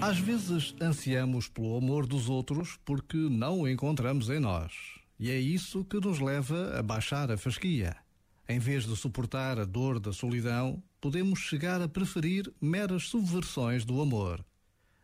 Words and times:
Às 0.00 0.18
vezes 0.18 0.74
ansiamos 0.80 1.48
pelo 1.48 1.76
amor 1.76 2.06
dos 2.06 2.28
outros 2.28 2.78
porque 2.84 3.16
não 3.16 3.60
o 3.60 3.68
encontramos 3.68 4.28
em 4.28 4.40
nós. 4.40 4.72
E 5.18 5.30
é 5.30 5.38
isso 5.38 5.84
que 5.84 6.00
nos 6.00 6.18
leva 6.18 6.76
a 6.78 6.82
baixar 6.82 7.30
a 7.30 7.36
fasquia. 7.36 7.96
Em 8.48 8.58
vez 8.58 8.84
de 8.84 8.96
suportar 8.96 9.58
a 9.60 9.64
dor 9.64 10.00
da 10.00 10.12
solidão, 10.12 10.82
podemos 11.00 11.38
chegar 11.38 11.80
a 11.80 11.88
preferir 11.88 12.52
meras 12.60 13.04
subversões 13.04 13.84
do 13.84 14.02
amor. 14.02 14.44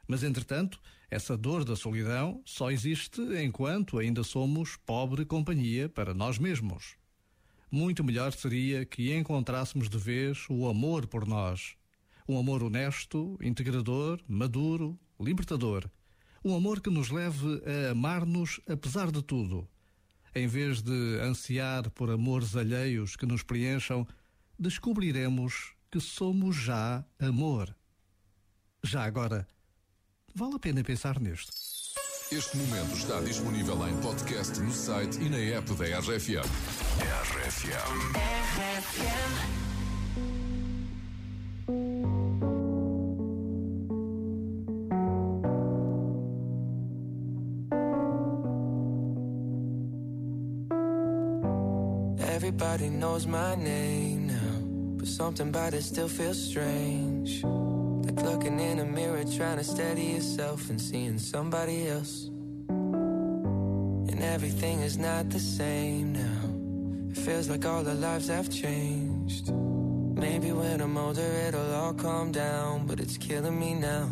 Mas, 0.09 0.23
entretanto, 0.23 0.81
essa 1.11 1.37
dor 1.37 1.65
da 1.65 1.77
solidão 1.77 2.43
só 2.45 2.71
existe 2.71 3.21
enquanto 3.43 3.99
ainda 3.99 4.25
somos 4.25 4.77
pobre 4.85 5.25
companhia 5.25 5.89
para 5.89 6.13
nós 6.13 6.39
mesmos. 6.39 6.97
Muito 7.71 8.03
melhor 8.03 8.33
seria 8.33 8.87
que 8.87 9.15
encontrássemos 9.15 9.91
de 9.91 9.99
vez 9.99 10.47
o 10.49 10.67
amor 10.67 11.07
por 11.07 11.27
nós. 11.27 11.77
Um 12.27 12.39
amor 12.39 12.63
honesto, 12.63 13.39
integrador, 13.43 14.21
maduro, 14.27 14.99
libertador. 15.21 15.89
Um 16.43 16.55
amor 16.55 16.81
que 16.81 16.89
nos 16.89 17.11
leve 17.11 17.63
a 17.67 17.91
amar-nos 17.91 18.59
apesar 18.67 19.11
de 19.11 19.23
tudo. 19.23 19.69
Em 20.35 20.47
vez 20.47 20.81
de 20.81 21.21
ansiar 21.21 21.91
por 21.91 22.11
amores 22.11 22.57
alheios 22.57 23.17
que 23.17 23.27
nos 23.27 23.43
preencham, 23.43 24.07
descobriremos 24.59 25.75
que 25.91 26.01
somos 26.01 26.57
já 26.57 27.05
amor. 27.19 27.75
Já 28.83 29.05
agora, 29.05 29.47
vale 30.35 30.55
a 30.55 30.59
pena 30.59 30.83
pensar 30.83 31.21
nisto. 31.21 31.78
Este 32.31 32.59
momento 32.59 32.95
está 32.95 33.21
disponível 33.21 33.89
em 33.89 33.97
podcast 34.03 34.61
no 34.61 34.71
site 34.71 35.19
e 35.19 35.31
na 35.31 35.39
app 35.57 35.73
da 35.73 35.85
RFM. 35.99 36.43
RFM. 37.41 37.89
Everybody 52.19 52.91
knows 52.91 53.25
my 53.25 53.57
name 53.57 54.27
now, 54.27 54.99
but 54.99 55.09
something 55.09 55.49
about 55.49 55.73
it 55.73 55.83
still 55.83 56.09
feels 56.09 56.37
strange. 56.37 57.43
Looking 58.25 58.61
in 58.61 58.79
a 58.81 58.85
mirror, 58.85 59.25
trying 59.25 59.59
to 59.59 59.65
steady 59.65 60.03
yourself 60.03 60.71
and 60.71 60.81
seeing 60.81 61.19
somebody 61.19 61.89
else. 61.89 62.31
And 62.69 64.23
everything 64.23 64.81
is 64.81 64.99
not 64.99 65.31
the 65.31 65.39
same 65.39 66.13
now. 66.13 67.11
It 67.11 67.17
feels 67.17 67.49
like 67.49 67.65
all 67.65 67.87
our 67.87 67.95
lives 67.95 68.29
have 68.29 68.51
changed. 68.51 69.53
Maybe 69.53 70.53
when 70.53 70.81
I'm 70.81 70.97
older, 70.97 71.31
it'll 71.47 71.75
all 71.75 71.95
calm 71.95 72.33
down, 72.33 72.87
but 72.87 73.01
it's 73.01 73.17
killing 73.17 73.59
me 73.59 73.75
now. 73.75 74.07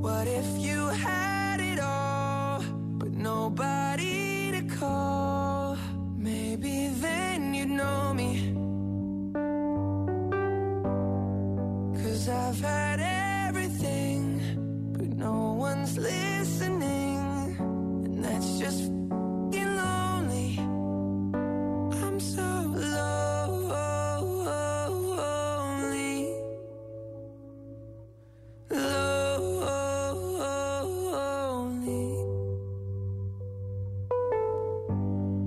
What 0.00 0.26
if 0.26 0.46
you 0.58 0.88
had 0.88 1.29
I've 12.50 12.60
had 12.60 12.98
everything, 13.46 14.42
but 14.98 15.06
no 15.06 15.52
one's 15.52 15.96
listening. 15.96 17.54
And 17.60 18.24
that's 18.24 18.58
just 18.58 18.80
fing 19.52 19.76
lonely. 19.76 20.58
I'm 20.58 22.18
so 22.18 22.42
lonely. 22.74 23.94
Lonely. 28.68 29.54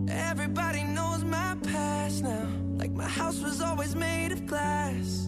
Everybody 0.08 0.84
knows 0.86 1.26
my 1.26 1.58
past 1.64 2.24
now. 2.24 2.48
Like 2.78 2.92
my 2.92 3.10
house 3.10 3.42
was 3.42 3.60
always 3.60 3.94
made 3.94 4.32
of 4.32 4.46
glass. 4.46 5.28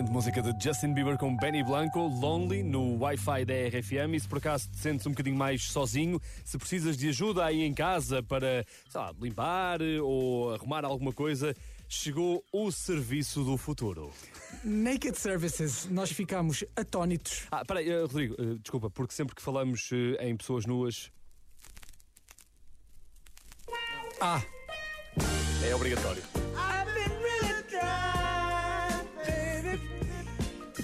Grande 0.00 0.12
música 0.14 0.40
de 0.40 0.64
Justin 0.64 0.94
Bieber 0.94 1.18
com 1.18 1.36
Benny 1.36 1.62
Blanco, 1.62 1.98
Lonely, 1.98 2.62
no 2.62 2.96
Wi-Fi 3.02 3.44
da 3.44 3.52
RFM. 3.52 4.14
E 4.14 4.20
se 4.20 4.26
por 4.26 4.38
acaso 4.38 4.66
te 4.70 4.78
sentes 4.78 5.06
um 5.06 5.10
bocadinho 5.10 5.36
mais 5.36 5.64
sozinho, 5.64 6.18
se 6.42 6.56
precisas 6.56 6.96
de 6.96 7.10
ajuda 7.10 7.44
aí 7.44 7.60
em 7.60 7.74
casa 7.74 8.22
para, 8.22 8.64
sei 8.88 8.98
lá, 8.98 9.12
limpar 9.20 9.82
ou 10.02 10.54
arrumar 10.54 10.86
alguma 10.86 11.12
coisa, 11.12 11.54
chegou 11.86 12.42
o 12.50 12.72
serviço 12.72 13.44
do 13.44 13.58
futuro. 13.58 14.10
Naked 14.64 15.18
Services, 15.18 15.86
nós 15.90 16.10
ficamos 16.10 16.64
atónitos. 16.74 17.46
Ah, 17.50 17.62
peraí, 17.62 17.90
eh, 17.90 18.00
Rodrigo, 18.00 18.36
eh, 18.38 18.56
desculpa, 18.58 18.88
porque 18.88 19.12
sempre 19.12 19.36
que 19.36 19.42
falamos 19.42 19.90
eh, 19.92 20.30
em 20.30 20.34
pessoas 20.34 20.64
nuas, 20.64 21.12
Ah, 24.18 24.42
é 25.62 25.74
obrigatório. 25.74 26.22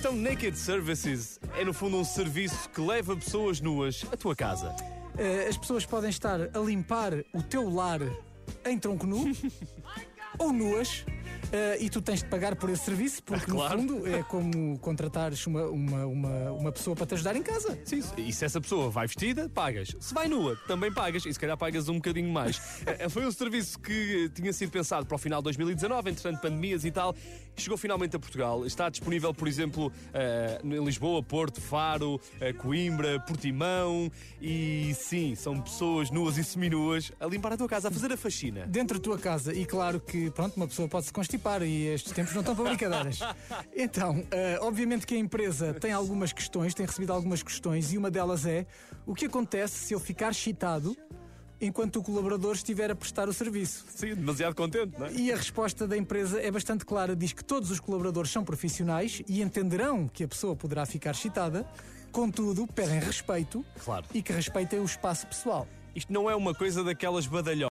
Então, 0.07 0.19
Naked 0.21 0.57
Services 0.57 1.41
é 1.59 1.65
no 1.65 1.75
fundo 1.75 1.97
um 1.97 2.05
serviço 2.05 2.71
que 2.71 2.81
leva 2.81 3.17
pessoas 3.17 3.61
nuas 3.61 4.05
à 4.13 4.17
tua 4.17 4.37
casa. 4.37 4.73
eh, 5.19 5.49
as 5.49 5.57
pessoas 5.57 5.85
podem 5.85 6.11
estar 6.11 6.41
a 6.41 6.59
limpar 6.61 7.13
o 7.35 7.43
teu 7.43 7.69
lar 7.69 7.99
em 8.65 8.79
tronco 8.79 9.05
nu 9.05 9.37
ou 10.39 10.53
nuas. 10.53 11.05
Eh, 11.53 11.79
e 11.81 11.91
tu 11.91 12.01
tens 12.03 12.23
de 12.23 12.29
pagar 12.29 12.57
por 12.57 12.71
esse 12.71 12.85
serviço, 12.85 13.23
porque 13.23 13.51
Claro. 13.51 13.81
no 13.83 13.89
fundo 13.89 14.07
é 14.09 14.23
como 14.23 14.79
contratares 14.79 15.47
uma, 15.47 15.65
uma, 15.67 16.07
uma, 16.07 16.53
uma 16.53 16.73
pessoa 16.73 16.95
para 16.97 17.07
te 17.07 17.15
ajudar 17.15 17.37
em 17.37 17.43
casa. 17.43 17.79
Sim, 17.85 18.03
e 18.17 18.33
se 18.33 18.45
essa 18.45 18.61
pessoa 18.61 18.91
vai 18.91 19.07
vestida, 19.07 19.49
pagas. 19.49 19.95
Se 20.01 20.13
vai 20.15 20.29
nua, 20.29 20.57
também 20.67 20.93
pagas. 20.93 21.25
E 21.27 21.33
se 21.33 21.39
calhar 21.39 21.57
pagas 21.57 21.89
um 21.89 21.95
bocadinho 21.97 22.31
mais. 22.31 22.61
Eh, 22.87 23.09
Foi 23.09 23.27
um 23.27 23.31
serviço 23.33 23.79
que 23.81 24.31
tinha 24.35 24.53
sido 24.53 24.71
pensado 24.71 25.05
para 25.07 25.15
o 25.15 25.19
final 25.19 25.41
de 25.41 25.45
2019, 25.45 26.11
entretanto 26.11 26.41
pandemias 26.41 26.85
e 26.85 26.91
tal. 26.91 27.15
Chegou 27.57 27.77
finalmente 27.77 28.15
a 28.17 28.19
Portugal. 28.19 28.65
Está 28.67 28.89
disponível, 28.89 29.33
por 29.35 29.49
exemplo, 29.49 29.93
eh, 30.15 30.61
em 30.65 30.85
Lisboa, 30.85 31.23
Porto, 31.23 31.61
Faro, 31.61 32.21
eh, 32.41 32.53
Coimbra, 32.53 33.19
Portimão. 33.21 34.11
E 34.41 34.95
sim, 34.95 35.35
são 35.35 35.61
pessoas 35.61 36.11
nuas 36.11 36.37
e 36.39 36.45
seminuas 36.45 37.11
a 37.19 37.27
limpar 37.27 37.53
a 37.53 37.57
tua 37.57 37.69
casa, 37.69 37.89
a 37.89 37.91
fazer 37.91 38.13
a 38.13 38.17
faxina. 38.17 38.67
Dentro 38.67 38.99
da 38.99 39.03
tua 39.05 39.19
casa, 39.19 39.53
e 39.55 39.65
claro 39.65 39.99
que 40.01 40.31
pronto, 40.31 40.57
uma 40.57 40.67
pessoa 40.69 40.89
pode 40.89 41.07
se 41.07 41.13
constipar 41.37 41.63
e 41.63 41.87
estes 41.87 42.13
tempos 42.13 42.33
não 42.35 42.41
estão 42.41 42.55
para 42.57 42.65
brincadeiras. 42.65 43.21
Então, 43.75 44.25
eh, 44.31 44.59
obviamente 44.63 45.07
que 45.07 45.15
a 45.15 45.19
empresa 45.19 45.75
tem 45.75 45.93
algumas 45.93 46.33
questões, 46.33 46.75
tem 46.75 46.87
recebido 46.87 47.13
algumas 47.13 47.43
questões, 47.43 47.93
e 47.93 47.99
uma 47.99 48.11
delas 48.11 48.47
é 48.47 48.67
o 49.05 49.15
que 49.15 49.27
acontece 49.27 49.79
se 49.87 49.95
eu 49.95 50.01
ficar 50.01 50.31
excitado 50.31 50.97
enquanto 51.61 51.97
o 51.97 52.03
colaborador 52.03 52.55
estiver 52.55 52.91
a 52.91 52.95
prestar 52.95 53.29
o 53.29 53.33
serviço. 53.33 53.85
Sim, 53.95 54.15
demasiado 54.15 54.55
contente, 54.55 54.99
não 54.99 55.07
é? 55.07 55.13
E 55.13 55.31
a 55.33 55.37
resposta 55.37 55.87
da 55.87 55.97
empresa 55.97 56.41
é 56.41 56.51
bastante 56.51 56.85
clara: 56.85 57.15
diz 57.15 57.33
que 57.33 57.45
todos 57.45 57.71
os 57.71 57.79
colaboradores 57.81 58.31
são 58.31 58.45
profissionais 58.45 59.23
e 59.29 59.43
entenderão 59.43 60.09
que 60.09 60.25
a 60.25 60.29
pessoa 60.29 60.57
poderá 60.57 60.87
ficar 60.87 61.11
excitada, 61.13 61.67
contudo, 62.11 62.67
pedem 62.67 62.99
respeito 62.99 63.65
Claro. 63.85 64.07
e 64.13 64.23
que 64.23 64.33
respeitem 64.33 64.81
o 64.81 64.85
espaço 64.85 65.27
pessoal. 65.27 65.67
Isto 65.95 66.13
não 66.13 66.29
é 66.29 66.37
uma 66.37 66.55
coisa 66.55 66.85
daquelas 66.85 67.27
badalhocas. 67.27 67.65